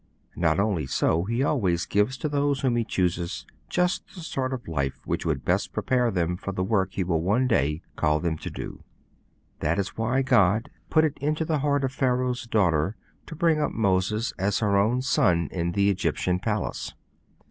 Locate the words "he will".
6.93-7.21